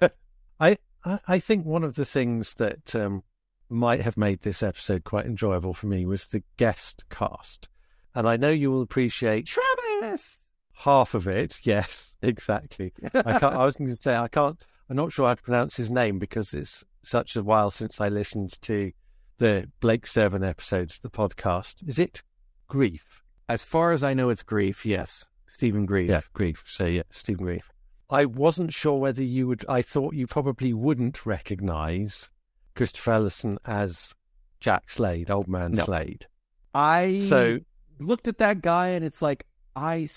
[0.00, 0.08] Yeah.
[0.60, 3.22] I I think one of the things that um,
[3.70, 7.68] might have made this episode quite enjoyable for me was the guest cast.
[8.14, 10.44] And I know you will appreciate Travis
[10.78, 11.58] half of it.
[11.62, 12.92] Yes, exactly.
[13.14, 14.58] I, can't, I was going to say I can't.
[14.88, 18.08] I'm not sure how to pronounce his name because it's such a while since I
[18.08, 18.92] listened to
[19.38, 21.86] the Blake Seven episodes of the podcast.
[21.86, 22.22] Is it
[22.68, 23.22] Greif?
[23.48, 24.86] As far as I know, it's Greif.
[24.86, 26.10] Yes, Stephen Greif.
[26.10, 26.62] Yeah, Greif.
[26.66, 27.70] So yeah, Stephen Greif.
[28.10, 29.64] I wasn't sure whether you would.
[29.68, 32.30] I thought you probably wouldn't recognise
[32.74, 34.14] Christopher Ellison as
[34.60, 35.84] Jack Slade, Old Man no.
[35.84, 36.26] Slade.
[36.74, 37.58] I so
[37.98, 40.08] looked at that guy and it's like I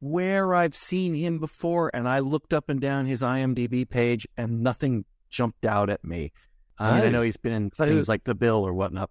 [0.00, 4.62] swear I've seen him before, and I looked up and down his IMDb page and
[4.62, 6.32] nothing jumped out at me.
[6.78, 7.10] I, mean, I oh.
[7.10, 9.10] know he's been in things like The Bill or whatnot,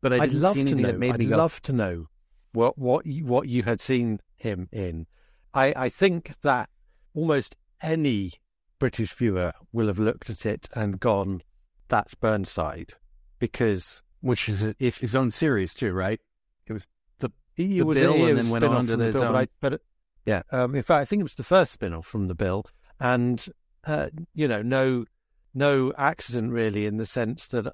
[0.00, 1.60] but I didn't would love see anything to know, that made I'd me go, love
[1.62, 2.06] to know
[2.52, 5.06] what what you, what you had seen him in.
[5.52, 6.70] I I think that
[7.14, 8.34] almost any
[8.78, 11.42] British viewer will have looked at it and gone,
[11.88, 12.94] that's Burnside
[13.38, 16.20] because which is if his own series too, right?
[16.66, 19.34] It was the he the was Bill and then went on to the, Bill, but,
[19.34, 19.80] I, but
[20.24, 22.64] yeah, um, in fact, I think it was the first spin-off from the Bill,
[22.98, 23.46] and
[23.84, 25.04] uh, you know, no,
[25.52, 27.72] no accident really in the sense that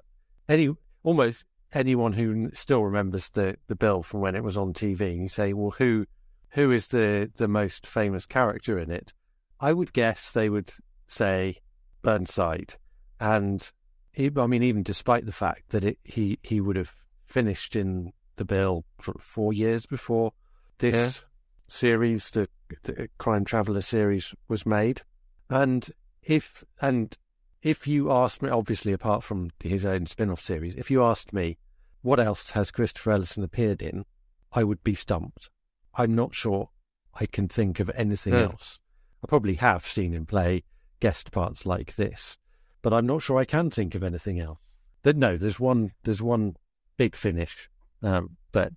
[0.49, 5.11] any almost anyone who still remembers the the Bill from when it was on TV,
[5.11, 6.05] and you say, well, who
[6.51, 9.13] who is the the most famous character in it?
[9.59, 10.71] I would guess they would
[11.07, 11.57] say
[12.01, 12.75] Burnside,
[13.19, 13.69] and
[14.17, 16.93] I mean, even despite the fact that it, he he would have
[17.25, 20.33] finished in the bill for four years before
[20.79, 21.27] this yeah.
[21.67, 22.49] series, the,
[22.83, 25.01] the Crime Traveller series, was made,
[25.49, 25.89] and
[26.23, 27.17] if and
[27.61, 31.57] if you asked me, obviously apart from his own spin-off series, if you asked me
[32.01, 34.05] what else has Christopher Ellison appeared in,
[34.51, 35.49] I would be stumped.
[35.95, 36.69] I'm not sure
[37.13, 38.43] I can think of anything yeah.
[38.43, 38.79] else.
[39.23, 40.63] I probably have seen him play
[40.99, 42.37] guest parts like this,
[42.81, 44.59] but I'm not sure I can think of anything else.
[45.03, 46.55] That no, there's one there's one
[46.97, 47.69] big finish,
[48.03, 48.73] um, but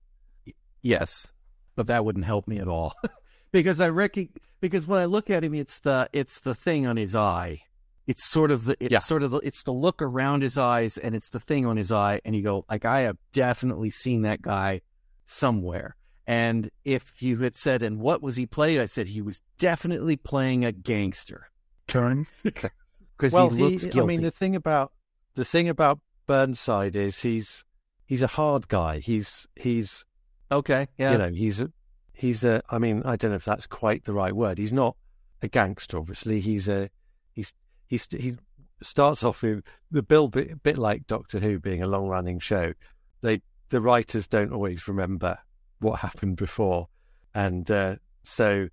[0.83, 1.33] yes,
[1.77, 2.95] but that wouldn't help me at all
[3.53, 6.97] because I reckon because when I look at him, it's the it's the thing on
[6.97, 7.63] his eye.
[8.07, 8.99] It's sort of the it's yeah.
[8.99, 11.93] sort of the, it's the look around his eyes and it's the thing on his
[11.93, 14.81] eye, and you go like I have definitely seen that guy
[15.25, 15.97] somewhere.
[16.27, 18.81] And if you had said, and what was he playing?
[18.81, 21.51] I said he was definitely playing a gangster.
[21.87, 22.27] Turn.
[22.43, 24.01] because well, he looks he, guilty.
[24.01, 24.93] I mean, the thing about
[25.35, 27.65] the thing about Burnside is he's
[28.07, 29.01] he's a hard guy.
[29.01, 30.05] He's he's
[30.51, 30.89] okay.
[30.99, 31.71] Yeah, you know, he's a
[32.13, 32.63] he's a.
[32.71, 34.59] I mean, I don't know if that's quite the right word.
[34.59, 34.97] He's not
[35.43, 35.99] a gangster.
[35.99, 36.89] Obviously, he's a.
[37.33, 37.53] He's
[37.87, 38.37] he's he
[38.83, 42.73] starts off with the bill bit, bit like Doctor Who being a long running show.
[43.21, 45.39] They the writers don't always remember
[45.85, 46.89] what happened before,
[47.35, 48.69] and uh, so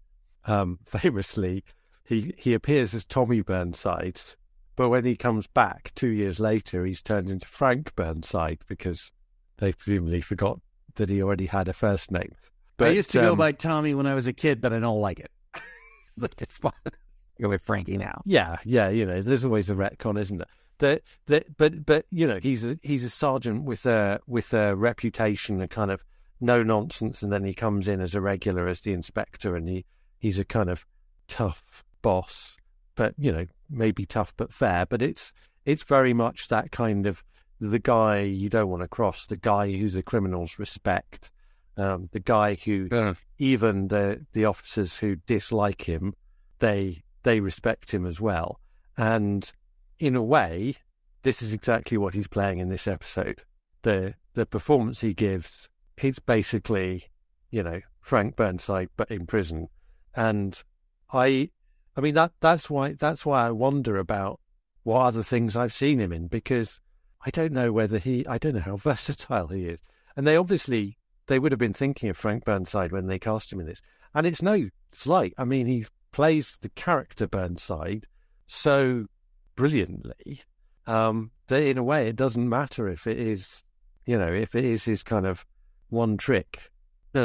[0.45, 1.63] um, famously
[2.03, 4.21] he he appears as Tommy Burnside,
[4.75, 9.11] but when he comes back two years later, he's turned into Frank Burnside because
[9.57, 10.59] they presumably forgot
[10.95, 12.33] that he already had a first name.
[12.77, 14.79] But, I used to um, go by Tommy when I was a kid, but I
[14.79, 15.31] don't like it.
[16.39, 16.73] it's fun.
[17.39, 18.21] Go with Frankie now.
[18.25, 18.89] Yeah, yeah.
[18.89, 20.47] You know, there's always a retcon, isn't there?
[20.79, 24.75] That that, but but you know, he's a he's a sergeant with a with a
[24.75, 26.03] reputation, a kind of
[26.41, 29.85] no nonsense, and then he comes in as a regular as the inspector, and he
[30.17, 30.85] he's a kind of
[31.27, 32.57] tough boss,
[32.95, 34.85] but you know, maybe tough but fair.
[34.85, 35.31] But it's
[35.65, 37.23] it's very much that kind of
[37.59, 41.29] the guy you don't want to cross, the guy who the criminals respect,
[41.77, 43.13] um, the guy who yeah.
[43.37, 46.15] even the the officers who dislike him,
[46.59, 48.59] they they respect him as well.
[48.97, 49.51] And
[49.99, 50.75] in a way,
[51.23, 53.43] this is exactly what he's playing in this episode.
[53.83, 55.69] The the performance he gives,
[56.03, 57.05] it's basically,
[57.49, 59.67] you know, Frank Burnside but in prison.
[60.15, 60.61] And
[61.11, 61.49] I
[61.95, 64.39] I mean that that's why that's why I wonder about
[64.83, 66.79] what other things I've seen him in because
[67.25, 69.79] I don't know whether he, I don't know how versatile he is.
[70.15, 73.59] And they obviously, they would have been thinking of Frank Burnside when they cast him
[73.59, 73.81] in this.
[74.13, 75.33] And it's no slight.
[75.37, 78.07] I mean, he plays the character Burnside
[78.47, 79.05] so
[79.55, 80.41] brilliantly
[80.85, 83.63] um, that in a way it doesn't matter if it is,
[84.05, 85.45] you know, if it is his kind of
[85.91, 86.71] one trick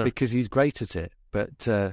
[0.04, 1.12] because he's great at it.
[1.30, 1.92] But, uh,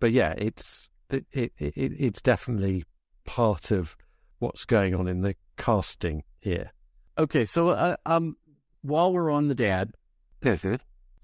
[0.00, 2.84] but yeah, it's, it, it, it, it's definitely
[3.24, 3.96] part of
[4.40, 6.72] what's going on in the casting here.
[7.16, 8.36] Okay, so uh, um,
[8.82, 9.92] while we're on the dad,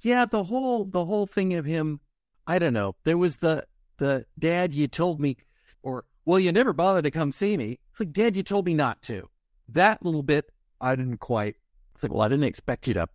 [0.01, 2.01] yeah, the whole the whole thing of him,
[2.47, 2.95] I don't know.
[3.05, 3.67] There was the
[3.99, 5.37] the dad you told me,
[5.83, 7.79] or well, you never bothered to come see me.
[7.91, 9.29] It's like, Dad, you told me not to.
[9.69, 11.57] That little bit, I didn't quite.
[11.95, 13.09] It's like, well, I didn't expect you to,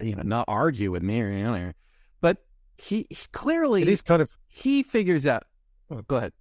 [0.00, 1.74] you know, not argue with me or anything.
[2.20, 2.38] But
[2.76, 5.44] he, he clearly, is kind of he figures out.
[5.90, 6.32] Oh, go ahead.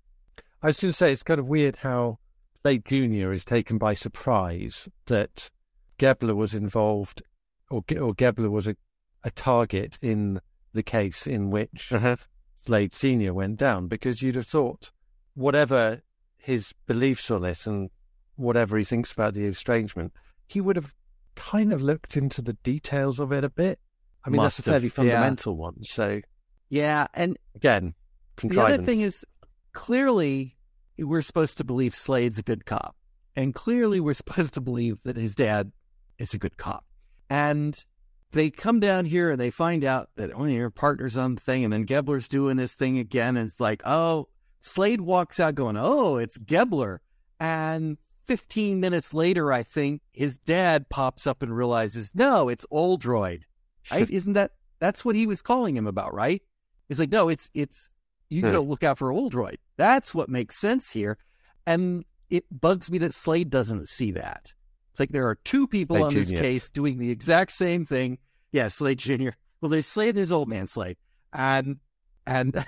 [0.61, 2.19] I was going to say it's kind of weird how
[2.61, 5.49] Slade Junior is taken by surprise that
[5.97, 7.23] Gebler was involved,
[7.69, 8.75] or, or Gebler was a,
[9.23, 10.39] a target in
[10.73, 12.17] the case in which uh-huh.
[12.65, 14.91] Slade Senior went down, because you'd have thought,
[15.33, 16.01] whatever
[16.37, 17.89] his beliefs on this and
[18.35, 20.13] whatever he thinks about the estrangement,
[20.47, 20.93] he would have
[21.35, 23.79] kind of looked into the details of it a bit.
[24.23, 25.59] I mean, Must that's a fairly have, fundamental yeah.
[25.59, 25.83] one.
[25.83, 26.21] So,
[26.69, 27.95] yeah, and again,
[28.37, 29.25] the other thing is
[29.73, 30.57] clearly
[30.97, 32.95] we're supposed to believe Slade's a good cop,
[33.35, 35.71] and clearly we're supposed to believe that his dad
[36.17, 36.85] is a good cop.
[37.29, 37.83] And
[38.31, 41.63] they come down here and they find out that oh, your partner's on the thing,
[41.63, 44.27] and then Gebler's doing this thing again, and it's like, oh,
[44.59, 46.99] Slade walks out going, oh, it's Gebler.
[47.39, 53.45] And 15 minutes later, I think his dad pops up and realizes, no, it's Oldroyd.
[53.91, 54.09] Right?
[54.09, 56.41] Isn't that that's what he was calling him about, right?
[56.87, 57.89] He's like, no, it's it's
[58.29, 58.47] you hmm.
[58.47, 59.57] gotta look out for Oldroyd.
[59.77, 61.17] That's what makes sense here.
[61.65, 64.53] And it bugs me that Slade doesn't see that.
[64.91, 68.17] It's like there are two people Slade on this case doing the exact same thing.
[68.51, 69.29] Yeah, Slade Jr.
[69.61, 70.97] Well, there's Slade and his old man Slade.
[71.33, 71.77] And
[72.25, 72.65] and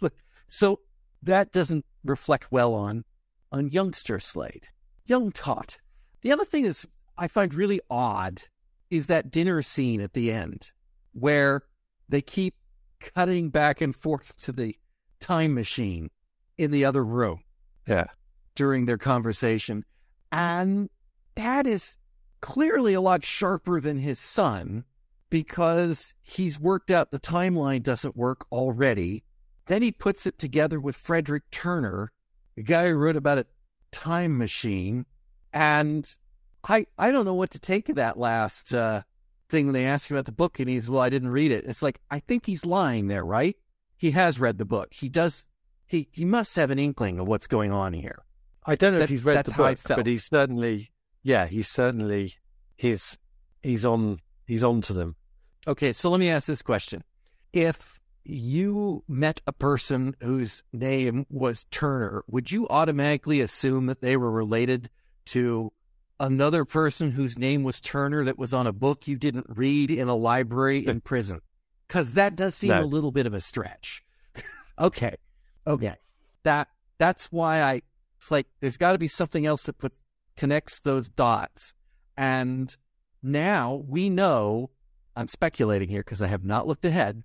[0.46, 0.80] so
[1.22, 3.04] that doesn't reflect well on
[3.50, 4.68] on youngster Slade.
[5.06, 5.78] Young Tot.
[6.22, 6.86] The other thing is
[7.16, 8.42] I find really odd
[8.90, 10.70] is that dinner scene at the end
[11.12, 11.62] where
[12.08, 12.54] they keep
[13.00, 14.76] cutting back and forth to the
[15.20, 16.10] time machine
[16.58, 17.40] in the other room.
[17.86, 18.06] Yeah.
[18.54, 19.84] During their conversation.
[20.32, 20.88] And
[21.34, 21.96] dad is
[22.40, 24.84] clearly a lot sharper than his son
[25.30, 29.24] because he's worked out the timeline doesn't work already.
[29.66, 32.12] Then he puts it together with Frederick Turner,
[32.54, 33.46] the guy who wrote about a
[33.94, 35.06] time machine.
[35.52, 36.08] And
[36.64, 39.02] I I don't know what to take of that last uh,
[39.48, 41.64] thing when they ask him about the book and he's, well, I didn't read it.
[41.66, 43.56] It's like, I think he's lying there, right?
[43.96, 44.92] He has read the book.
[44.92, 45.46] He does,
[45.86, 48.24] he, he must have an inkling of what's going on here.
[48.66, 50.90] I don't know that, if he's read the book, but he's certainly
[51.24, 52.34] yeah, he's certainly
[52.76, 53.18] he's
[53.62, 55.16] he's on he's on to them.
[55.66, 57.02] Okay, so let me ask this question:
[57.52, 64.16] If you met a person whose name was Turner, would you automatically assume that they
[64.16, 64.90] were related
[65.26, 65.72] to
[66.18, 70.08] another person whose name was Turner that was on a book you didn't read in
[70.08, 71.40] a library in prison?
[71.86, 72.82] Because that does seem no.
[72.82, 74.02] a little bit of a stretch.
[74.78, 75.16] okay,
[75.66, 75.96] okay,
[76.42, 77.82] that that's why I.
[78.16, 80.00] It's like there's got to be something else that puts
[80.36, 81.74] connects those dots.
[82.16, 82.74] And
[83.22, 84.70] now we know,
[85.16, 87.22] I'm speculating here because I have not looked ahead.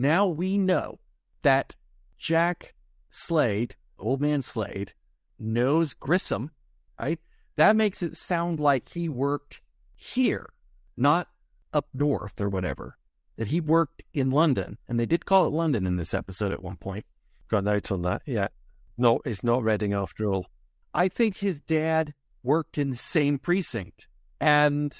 [0.00, 0.98] Now we know
[1.42, 1.76] that
[2.16, 2.72] Jack
[3.10, 4.94] Slade, old man Slade,
[5.38, 6.52] knows Grissom,
[6.98, 7.20] right?
[7.56, 9.60] That makes it sound like he worked
[9.94, 10.54] here,
[10.96, 11.28] not
[11.74, 12.96] up north or whatever.
[13.36, 16.62] That he worked in London, and they did call it London in this episode at
[16.62, 17.04] one point.
[17.48, 18.22] Got note on that.
[18.24, 18.48] Yeah.
[18.96, 20.46] No, it's not Reading after all.
[20.94, 24.08] I think his dad worked in the same precinct.
[24.40, 24.98] And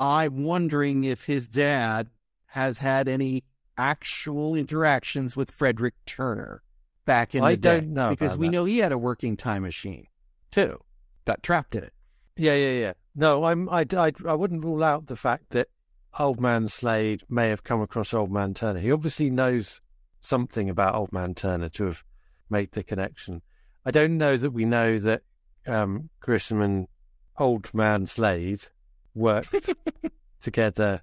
[0.00, 2.10] I'm wondering if his dad
[2.46, 3.44] has had any
[3.80, 6.62] actual interactions with Frederick Turner
[7.06, 7.80] back in I the day.
[7.80, 8.52] don't know because we that.
[8.52, 10.06] know he had a working time machine
[10.50, 10.78] too.
[11.24, 11.94] Got trapped in it.
[12.36, 12.92] Yeah, yeah, yeah.
[13.14, 13.68] No, I'm.
[13.68, 15.68] I, I, I wouldn't rule out the fact that
[16.18, 18.80] Old Man Slade may have come across Old Man Turner.
[18.80, 19.80] He obviously knows
[20.20, 22.04] something about Old Man Turner to have
[22.50, 23.42] made the connection.
[23.84, 25.22] I don't know that we know that
[25.66, 26.86] um, Grissom and
[27.38, 28.66] Old Man Slade
[29.14, 29.70] worked
[30.40, 31.02] together.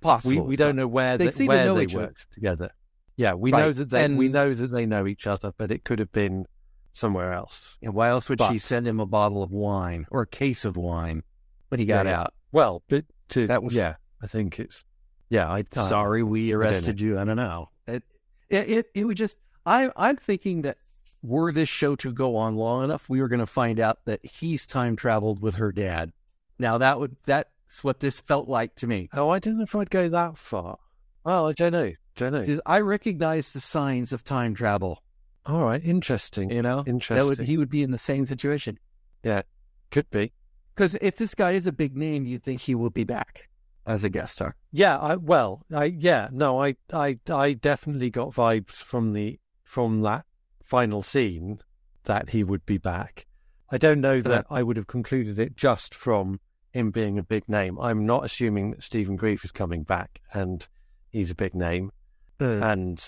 [0.00, 0.42] Possible.
[0.42, 2.70] We we don't know where They to where know they worked together.
[3.16, 5.98] Yeah, we know that they we know that they know each other, but it could
[5.98, 6.46] have been
[6.92, 7.76] somewhere else.
[7.82, 10.76] And why else would she send him a bottle of wine or a case of
[10.76, 11.22] wine
[11.68, 12.34] when he got Yeah, out?
[12.52, 14.84] Well, but to That was- yeah, I think it's
[15.28, 15.48] yeah.
[15.50, 17.18] I I- Sorry, we arrested you.
[17.18, 17.68] I don't know.
[17.86, 18.02] It,
[18.48, 19.36] it, it, it would just.
[19.66, 20.78] I, I'm thinking that
[21.22, 24.24] were this show to go on long enough, we were going to find out that
[24.24, 26.12] he's time traveled with her dad.
[26.58, 27.16] Now that would
[27.70, 29.08] that's what this felt like to me.
[29.12, 30.78] Oh, I don't know if I'd go that far.
[31.24, 31.92] Well, I don't know.
[32.16, 32.58] Don't know.
[32.66, 35.04] I recognize the signs of time travel.
[35.46, 36.50] All right, interesting.
[36.50, 37.28] You know, Interesting.
[37.28, 38.76] would he would be in the same situation.
[39.22, 39.42] Yeah,
[39.92, 40.32] could be.
[40.74, 43.48] Because if this guy is a big name, you'd think he will be back
[43.86, 44.56] as a guest star.
[44.72, 44.98] Yeah.
[44.98, 45.64] I well.
[45.72, 46.28] I yeah.
[46.32, 46.60] No.
[46.60, 50.24] I I I definitely got vibes from the from that
[50.64, 51.60] final scene
[52.04, 53.26] that he would be back.
[53.70, 56.40] I don't know that I would have concluded it just from
[56.72, 57.78] him being a big name.
[57.80, 60.66] I'm not assuming that Stephen Greif is coming back and
[61.10, 61.90] he's a big name.
[62.38, 63.04] And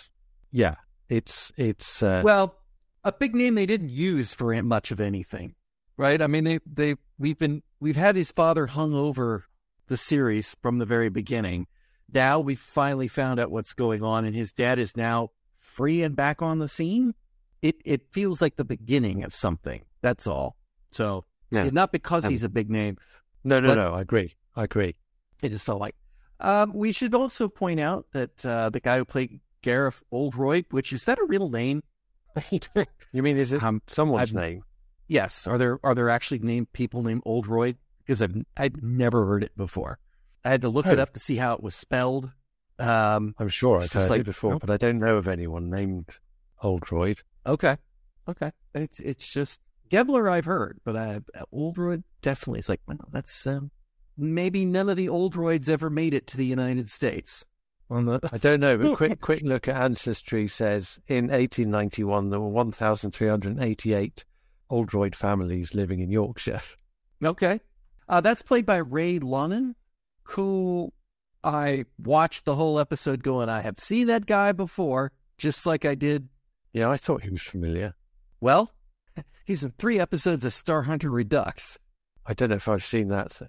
[0.51, 0.75] yeah,
[1.09, 2.57] it's it's uh, Well,
[3.05, 5.55] a big name they didn't use for much of anything,
[5.97, 6.21] right?
[6.21, 9.45] I mean, they they we've been we've had his father hung over
[9.87, 11.67] the series from the very beginning.
[12.13, 16.15] Now we finally found out what's going on, and his dad is now free and
[16.15, 17.15] back on the scene.
[17.63, 19.83] It it feels like the beginning of something.
[20.03, 20.57] That's all.
[20.91, 21.71] So Yeah.
[21.73, 22.99] not because Um, he's a big name.
[23.45, 23.93] No no but- no.
[23.95, 24.35] I agree.
[24.57, 24.95] I agree.
[25.43, 25.95] It just felt like.
[26.41, 30.93] Um, we should also point out that uh, the guy who played Gareth Oldroyd, which
[30.93, 31.83] is that a real name?
[33.13, 34.63] You mean is it Um, someone's I've- name?
[35.09, 35.47] Yes.
[35.47, 37.77] Are there are there actually named people named Oldroyd?
[37.99, 39.99] Because I've I'd never heard it before.
[40.45, 41.03] I had to look it Oh.
[41.03, 42.31] up to see how it was spelled.
[42.79, 44.63] Um, I'm sure I've heard like- it before, Nope.
[44.63, 46.09] but I don't know of anyone named
[46.63, 47.19] Oldroyd.
[47.47, 47.77] okay,
[48.27, 48.53] okay.
[48.75, 49.61] It's it's just
[49.93, 51.21] Gebler I've heard, but I,
[51.53, 52.61] Oldroyd definitely.
[52.61, 53.71] It's like well, that's um,
[54.17, 57.45] maybe none of the Oldroyds ever made it to the United States.
[57.91, 64.25] I don't know, but quick quick look at Ancestry says in 1891 there were 1,388
[64.71, 66.63] Oldroyd families living in Yorkshire.
[67.23, 67.61] Okay.
[68.09, 69.77] Uh, that's played by Ray Lonnen,
[70.23, 70.91] who
[71.45, 75.95] I watched the whole episode going, I have seen that guy before, just like I
[75.95, 76.29] did.
[76.73, 77.95] Yeah, I thought he was familiar.
[78.41, 78.73] Well,
[79.45, 81.79] he's in three episodes of Starhunter Redux,
[82.27, 83.41] I don't know if I've seen that.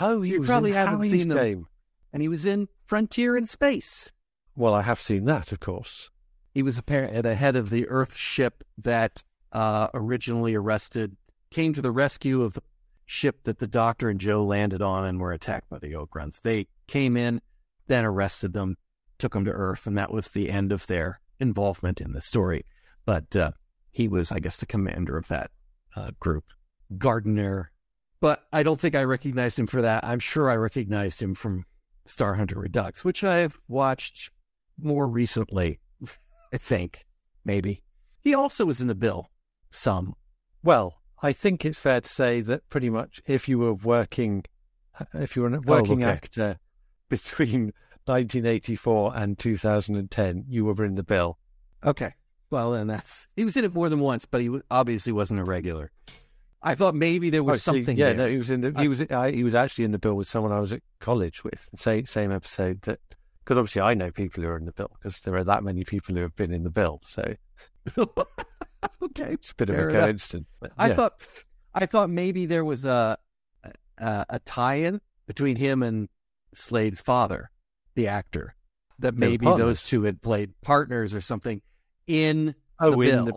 [0.00, 1.38] Oh, he You probably haven't Howie's seen them.
[1.38, 1.66] game.
[2.12, 4.10] and he was in Frontier in Space.
[4.56, 6.10] Well, I have seen that, of course.
[6.54, 9.22] He was apparently the head of the Earth ship that
[9.52, 11.16] uh, originally arrested,
[11.50, 12.62] came to the rescue of the
[13.06, 16.40] ship that the Doctor and Jo landed on and were attacked by the Ogrons.
[16.40, 17.40] They came in,
[17.86, 18.76] then arrested them,
[19.18, 22.64] took them to Earth, and that was the end of their involvement in the story.
[23.04, 23.52] But uh,
[23.92, 25.50] he was, I guess, the commander of that
[25.94, 26.44] uh, group,
[26.98, 27.70] Gardner.
[28.20, 30.04] But I don't think I recognized him for that.
[30.04, 31.66] I'm sure I recognized him from
[32.06, 34.30] Starhunter Redux, which I've watched
[34.80, 35.80] more recently.
[36.52, 37.04] I think
[37.44, 37.82] maybe
[38.20, 39.30] he also was in the bill.
[39.70, 40.14] Some
[40.62, 44.44] Well, I think it's fair to say that pretty much if you were working,
[45.14, 46.12] if you were a working okay.
[46.12, 46.58] actor
[47.08, 47.72] between
[48.04, 51.38] 1984 and 2010, you were in the bill.
[51.84, 52.14] okay.
[52.52, 55.40] Well, then that's he was in it more than once, but he was, obviously wasn't
[55.40, 55.90] a regular.
[56.62, 57.96] I thought maybe there was Oh, see, something.
[57.96, 58.16] yeah, there.
[58.18, 58.74] no, he was in the.
[58.78, 59.00] He was.
[59.10, 61.68] I, he was actually in the bill with someone I was at college with.
[61.74, 63.00] Same same episode that.
[63.42, 65.82] Because obviously I know people who are in the bill because there are that many
[65.82, 67.00] people who have been in the bill.
[67.02, 67.34] So
[67.98, 69.32] okay.
[69.32, 70.46] it's a bit Fair of a coincidence.
[70.60, 71.14] but I thought,
[71.74, 73.18] I thought maybe there was a
[73.98, 76.08] a, a tie-in between him and
[76.54, 77.50] Slade's father,
[77.94, 78.54] the actor.
[78.98, 81.60] That maybe those two had played partners or something
[82.06, 83.24] in Oh, the in bill.
[83.26, 83.34] the-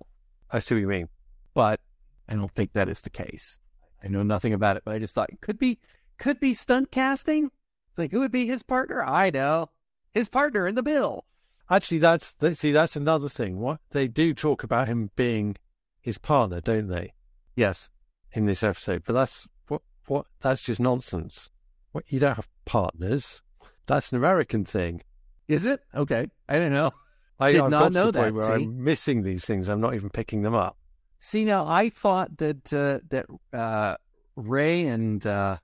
[0.52, 1.10] I see what you mean.
[1.54, 1.80] but
[2.28, 3.60] I don't think that is the case.
[4.04, 5.80] I know nothing about it, but I just thought it could be
[6.18, 7.46] could be stunt casting.
[7.90, 9.04] It's like who would be his partner?
[9.04, 9.70] I know
[10.14, 11.26] his partner in the bill.
[11.70, 13.60] Actually, that's see, that's another thing.
[13.60, 15.56] What they do talk about him being
[16.02, 17.14] his partner, don't they,
[17.56, 17.90] Yes.
[18.32, 19.04] in this episode?
[19.06, 21.50] But that's what what that's just nonsense.
[21.92, 23.42] What you don't have partners.
[23.88, 25.02] That's an American thing.
[25.48, 25.82] Is it?
[25.94, 26.28] Okay.
[26.50, 26.92] I don't know.
[27.40, 28.64] I, Did I've not know that, where see?
[28.64, 29.68] I'm missing these things.
[29.68, 30.78] I'm not even picking them up.
[31.20, 33.96] See now, I thought that uh, that uh,
[34.36, 35.58] Ray and uh,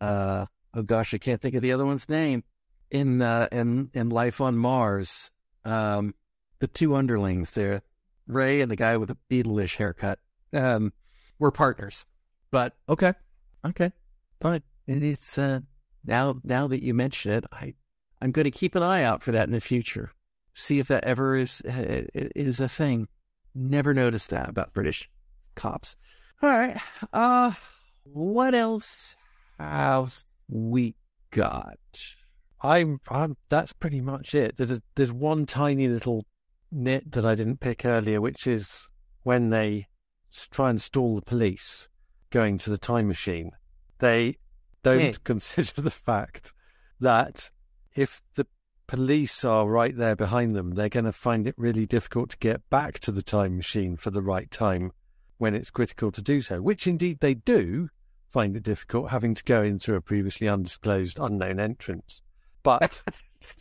[0.00, 2.44] uh, oh gosh, I can't think of the other one's name
[2.90, 5.30] in uh, in in Life on Mars.
[5.64, 6.14] Um,
[6.60, 7.82] the two underlings there,
[8.26, 10.18] Ray and the guy with the Beatleish haircut,
[10.52, 10.92] um,
[11.38, 12.06] were partners.
[12.50, 13.12] But okay,
[13.66, 13.92] okay,
[14.40, 14.62] fine.
[14.86, 15.60] And it's uh,
[16.04, 17.74] now now that you mention it, I
[18.22, 20.12] I'm going to keep an eye out for that in the future.
[20.60, 23.06] See if that ever is uh, is a thing.
[23.54, 25.08] Never noticed that about British
[25.54, 25.94] cops.
[26.42, 26.76] All right.
[27.12, 27.52] Uh,
[28.02, 29.14] what else
[29.60, 30.96] have we
[31.30, 31.78] got?
[32.60, 33.36] I'm, I'm.
[33.48, 34.56] That's pretty much it.
[34.56, 36.26] There's a, there's one tiny little
[36.72, 38.88] nit that I didn't pick earlier, which is
[39.22, 39.86] when they
[40.50, 41.88] try and stall the police
[42.30, 43.52] going to the time machine.
[44.00, 44.38] They
[44.82, 45.12] don't Yeah.
[45.22, 46.52] consider the fact
[46.98, 47.48] that
[47.94, 48.44] if the
[48.88, 52.68] police are right there behind them, they're going to find it really difficult to get
[52.70, 54.90] back to the time machine for the right time
[55.36, 56.60] when it's critical to do so.
[56.60, 57.90] Which indeed they do
[58.28, 62.22] find it difficult, having to go in through a previously undisclosed unknown entrance.
[62.62, 63.02] But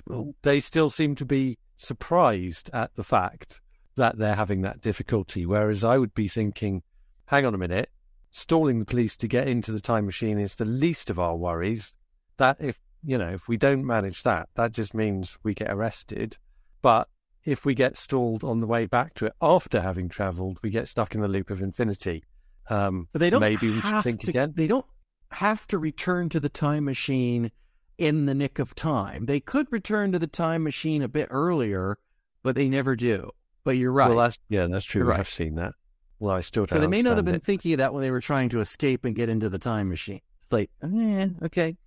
[0.42, 3.62] they still seem to be surprised at the fact
[3.96, 5.46] that they're having that difficulty.
[5.46, 6.84] Whereas I would be thinking,
[7.26, 7.90] hang on a minute,
[8.32, 11.94] stalling the police to get into the time machine is the least of our worries.
[12.38, 16.36] That if, you know, if we don't manage that, that just means we get arrested.
[16.82, 17.08] But
[17.46, 20.90] if we get stalled on the way back to it after having travelled, we get
[20.90, 22.26] stuck in the loop of infinity.
[22.70, 24.54] Um, But they don't maybe we should think to, again.
[24.58, 24.86] They don't
[25.32, 27.52] have to return to the time machine
[27.98, 29.26] in the nick of time.
[29.26, 31.98] They could return to the time machine a bit earlier,
[32.44, 33.32] but they never do.
[33.64, 34.10] But you're right.
[34.10, 35.00] Well, that's yeah, that's true.
[35.00, 35.18] You're We right.
[35.18, 35.76] have seen that.
[36.20, 37.46] Well, I still so they may not have been it.
[37.46, 40.20] thinking of that when they were trying to escape and get into the time machine.
[40.44, 41.78] It's like, eh, okay.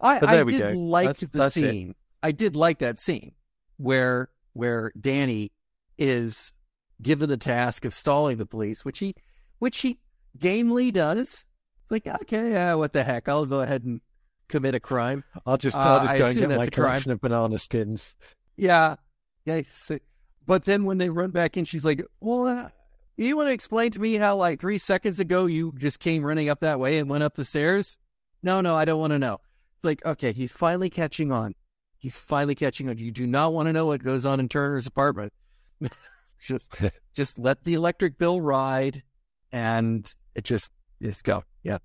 [0.00, 0.78] I, I did go.
[0.78, 1.60] like That's- the that's it.
[1.70, 1.94] scene.
[2.22, 3.32] I did like that scene
[3.76, 5.52] where where Danny
[5.98, 6.52] is
[7.00, 9.14] given the task of stalling the police, which he
[9.58, 9.98] which he
[10.38, 11.44] gamely does.
[11.82, 13.28] It's like, okay, uh, what the heck?
[13.28, 14.00] I'll go ahead and
[14.48, 15.24] commit a crime.
[15.46, 16.70] I'll just Uh, I'll just I go and get my a crime.
[16.70, 18.14] collection of banana skins.
[18.56, 18.96] Yeah,
[19.44, 19.62] yeah.
[19.72, 19.98] So,
[20.46, 22.68] but then when they run back in, she's like, "Well, uh,
[23.16, 26.48] you want to explain to me how like three seconds ago you just came running
[26.48, 27.98] up that way and went up the stairs?"
[28.42, 29.40] No, no, I don't want to know.
[29.86, 31.54] Like, okay, he's finally catching on.
[31.98, 32.98] He's finally catching on.
[32.98, 35.32] You do not want to know what goes on in Turner's apartment.
[36.40, 36.74] just,
[37.14, 39.02] just let the electric bill ride,
[39.52, 41.44] and it just just go.
[41.62, 41.78] Yeah.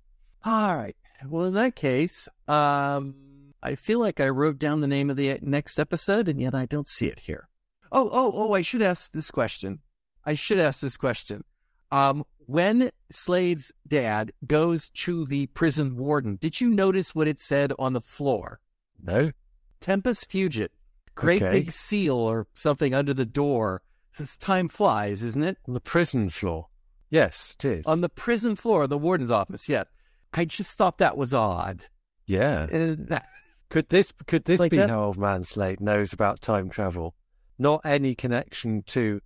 [0.44, 0.96] All right.
[1.28, 3.14] Well, in that case, um,
[3.62, 6.66] I feel like I wrote down the name of the next episode, and yet I
[6.66, 7.48] don't see it here.
[7.92, 8.52] Oh, oh, oh!
[8.54, 9.80] I should ask this question.
[10.24, 11.44] I should ask this question.
[11.90, 17.72] Um, when Slade's dad goes to the prison warden, did you notice what it said
[17.78, 18.60] on the floor?
[19.02, 19.32] No,
[19.80, 20.68] Tempus Fugit,
[21.14, 21.52] great Okay.
[21.52, 23.82] big seal or something under the door.
[24.12, 25.56] Says time flies, isn't it?
[25.66, 26.66] on the prison floor.
[27.10, 27.86] Yes, it is.
[27.86, 29.68] On the prison floor, the warden's office.
[29.68, 29.86] Yes.
[30.34, 31.84] I just thought that was odd.
[32.26, 32.64] yeah.
[32.72, 33.28] Uh, that-
[33.70, 34.90] Could this could this Like be that?
[34.90, 37.14] how Old Man Slade knows about time travel?
[37.58, 39.20] Not any connection to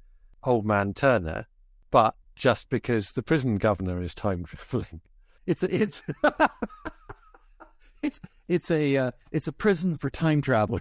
[0.44, 1.46] Old Man Turner,
[1.90, 5.00] but just because the prison governor is time traveling.
[5.46, 6.02] It's a, it's
[8.02, 10.80] it's it's a uh, it's a prison for time travelers.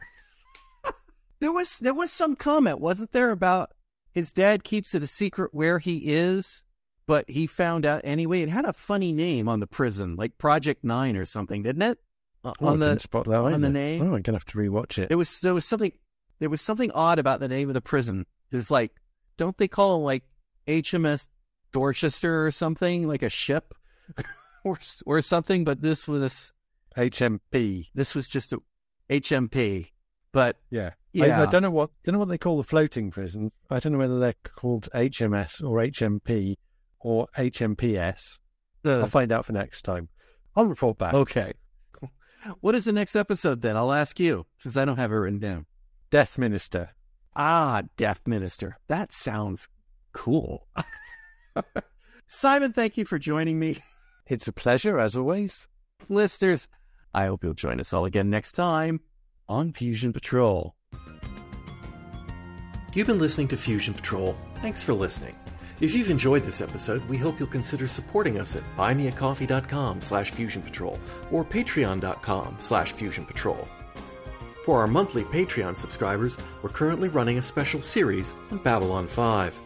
[1.39, 3.71] there was there was some comment, wasn't there, about
[4.11, 6.63] his dad keeps it a secret where he is,
[7.05, 8.41] but he found out anyway.
[8.41, 11.99] It had a funny name on the prison, like Project Nine or something, didn't it?
[12.43, 14.01] Uh, Oh, I on the didn't spot that on the name.
[14.01, 15.09] Oh, I'm gonna have to rewatch it.
[15.09, 15.91] there was there was something
[16.39, 18.25] there was something odd about the name of the prison.
[18.51, 18.91] It's like
[19.37, 20.23] don't they call him like
[20.67, 21.27] HMS
[21.75, 23.73] Dorchester or something like a ship
[24.63, 25.63] or or something?
[25.65, 26.53] But this was
[26.97, 27.87] HMP.
[27.93, 28.59] this was just a
[29.09, 29.89] HMP.
[30.31, 30.91] But Yeah.
[31.13, 33.51] yeah, I, I don't know what don't know what they call the floating prison.
[33.69, 36.55] I don't know whether they're called HMS or HMP
[36.99, 38.39] or HMPS.
[38.83, 40.07] the- I'll find out for next time.
[40.55, 41.13] I'll report back.
[41.13, 41.53] okay.
[42.61, 43.75] What is the next episode then?
[43.75, 45.65] I'll ask you since I don't have it written down.
[46.11, 46.91] Death Minister.
[47.35, 48.77] Ah, Death Minister.
[48.87, 49.67] That sounds
[50.13, 50.67] cool.
[52.27, 53.77] Simon, thank you for joining me.
[54.27, 55.67] It's a pleasure as always.
[56.09, 56.67] listeners.
[57.13, 58.99] I hope you'll join us all again next time
[59.47, 60.75] on Fusion Patrol.
[62.93, 64.35] You've been listening to Fusion Patrol.
[64.61, 65.35] Thanks for listening.
[65.81, 70.97] If you've enjoyed this episode, we hope you'll consider supporting us at buymeacoffee.com slash fusionpatrol
[71.31, 73.67] or patreon.com slash fusionpatrol.
[74.63, 79.59] For our monthly Patreon subscribers, we're currently running a special series on Babylon 5.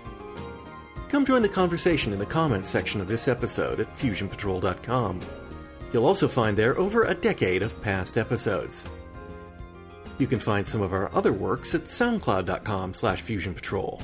[1.10, 5.20] Come join the conversation in the comments section of this episode at fusionpatrol.com.
[5.92, 8.86] You'll also find there over a decade of past episodes.
[10.20, 14.02] You can find some of our other works at soundcloud.com slash fusionpatrol.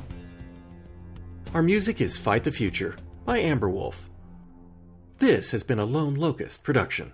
[1.54, 3.96] Our music is Fight the Future by Amberwolf.
[5.18, 7.14] This has been a Lone Locust production.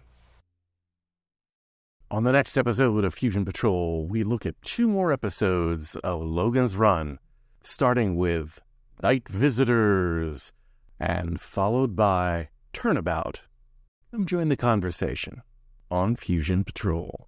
[2.10, 6.76] On the next episode of Fusion Patrol, we look at two more episodes of Logan's
[6.76, 7.20] Run,
[7.62, 8.60] starting with
[9.04, 10.54] Night Visitors
[11.00, 13.42] and followed by Turnabout.
[14.12, 15.42] Come join the conversation
[15.90, 17.28] on Fusion Patrol.